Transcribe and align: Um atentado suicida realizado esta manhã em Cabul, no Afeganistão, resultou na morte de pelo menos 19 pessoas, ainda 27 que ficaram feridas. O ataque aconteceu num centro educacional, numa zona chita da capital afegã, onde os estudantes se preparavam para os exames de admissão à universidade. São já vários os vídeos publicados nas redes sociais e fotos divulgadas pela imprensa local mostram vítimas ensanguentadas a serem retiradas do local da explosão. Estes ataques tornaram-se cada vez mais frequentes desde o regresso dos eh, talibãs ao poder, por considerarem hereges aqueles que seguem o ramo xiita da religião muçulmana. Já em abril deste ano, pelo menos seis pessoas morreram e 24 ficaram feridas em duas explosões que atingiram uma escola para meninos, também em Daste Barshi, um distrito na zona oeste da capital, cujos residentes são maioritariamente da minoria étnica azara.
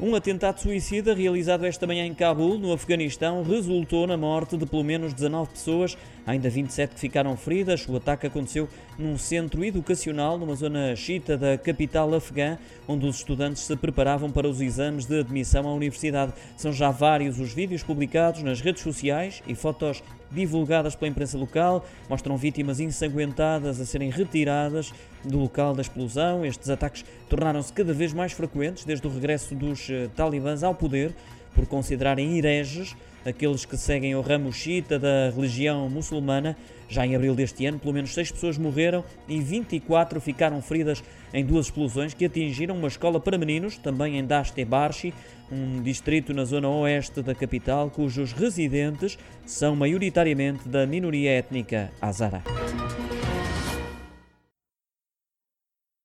Um 0.00 0.14
atentado 0.14 0.60
suicida 0.60 1.12
realizado 1.12 1.66
esta 1.66 1.84
manhã 1.84 2.06
em 2.06 2.14
Cabul, 2.14 2.56
no 2.56 2.72
Afeganistão, 2.72 3.42
resultou 3.42 4.06
na 4.06 4.16
morte 4.16 4.56
de 4.56 4.64
pelo 4.64 4.84
menos 4.84 5.12
19 5.12 5.50
pessoas, 5.50 5.98
ainda 6.24 6.48
27 6.48 6.94
que 6.94 7.00
ficaram 7.00 7.36
feridas. 7.36 7.84
O 7.88 7.96
ataque 7.96 8.28
aconteceu 8.28 8.68
num 8.96 9.18
centro 9.18 9.64
educacional, 9.64 10.38
numa 10.38 10.54
zona 10.54 10.94
chita 10.94 11.36
da 11.36 11.58
capital 11.58 12.14
afegã, 12.14 12.58
onde 12.86 13.06
os 13.06 13.16
estudantes 13.16 13.62
se 13.62 13.74
preparavam 13.74 14.30
para 14.30 14.48
os 14.48 14.60
exames 14.60 15.04
de 15.04 15.18
admissão 15.18 15.66
à 15.66 15.74
universidade. 15.74 16.32
São 16.56 16.72
já 16.72 16.92
vários 16.92 17.40
os 17.40 17.52
vídeos 17.52 17.82
publicados 17.82 18.44
nas 18.44 18.60
redes 18.60 18.84
sociais 18.84 19.42
e 19.48 19.54
fotos 19.56 20.00
divulgadas 20.30 20.94
pela 20.94 21.10
imprensa 21.10 21.38
local 21.38 21.84
mostram 22.08 22.36
vítimas 22.36 22.80
ensanguentadas 22.80 23.80
a 23.80 23.86
serem 23.86 24.10
retiradas 24.10 24.92
do 25.24 25.38
local 25.38 25.74
da 25.74 25.82
explosão. 25.82 26.44
Estes 26.44 26.70
ataques 26.70 27.04
tornaram-se 27.28 27.72
cada 27.72 27.92
vez 27.92 28.12
mais 28.12 28.32
frequentes 28.32 28.84
desde 28.84 29.06
o 29.06 29.10
regresso 29.10 29.54
dos 29.54 29.87
eh, 29.90 30.08
talibãs 30.14 30.62
ao 30.62 30.74
poder, 30.74 31.14
por 31.54 31.66
considerarem 31.66 32.38
hereges 32.38 32.94
aqueles 33.28 33.64
que 33.64 33.76
seguem 33.76 34.14
o 34.14 34.20
ramo 34.20 34.52
xiita 34.52 34.98
da 34.98 35.30
religião 35.34 35.88
muçulmana. 35.88 36.56
Já 36.88 37.06
em 37.06 37.14
abril 37.14 37.34
deste 37.34 37.66
ano, 37.66 37.78
pelo 37.78 37.92
menos 37.92 38.14
seis 38.14 38.32
pessoas 38.32 38.56
morreram 38.56 39.04
e 39.28 39.38
24 39.40 40.20
ficaram 40.20 40.62
feridas 40.62 41.04
em 41.34 41.44
duas 41.44 41.66
explosões 41.66 42.14
que 42.14 42.24
atingiram 42.24 42.76
uma 42.76 42.88
escola 42.88 43.20
para 43.20 43.36
meninos, 43.36 43.76
também 43.76 44.18
em 44.18 44.24
Daste 44.24 44.64
Barshi, 44.64 45.12
um 45.52 45.82
distrito 45.82 46.32
na 46.32 46.44
zona 46.44 46.68
oeste 46.68 47.20
da 47.20 47.34
capital, 47.34 47.90
cujos 47.90 48.32
residentes 48.32 49.18
são 49.44 49.76
maioritariamente 49.76 50.66
da 50.66 50.86
minoria 50.86 51.32
étnica 51.32 51.90
azara. 52.00 52.42